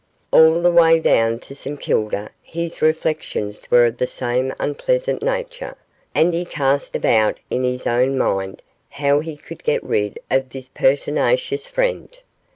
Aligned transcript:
All 0.31 0.63
the 0.63 0.71
way 0.71 0.97
down 0.97 1.37
to 1.41 1.53
St 1.53 1.79
Kilda 1.79 2.31
his 2.41 2.81
reflections 2.81 3.69
were 3.69 3.85
of 3.85 3.99
the 3.99 4.07
same 4.07 4.51
unpleasant 4.59 5.21
nature, 5.21 5.77
and 6.15 6.33
he 6.33 6.43
cast 6.43 6.95
about 6.95 7.37
in 7.51 7.63
his 7.63 7.85
own 7.85 8.17
mind 8.17 8.63
how 8.89 9.19
he 9.19 9.37
could 9.37 9.63
get 9.63 9.83
rid 9.83 10.17
of 10.31 10.49
this 10.49 10.69
pertinacious 10.69 11.67
friend. 11.67 12.17